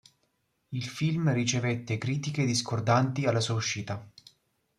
[0.69, 4.03] Il film ricevette critiche discordanti alla sua uscita.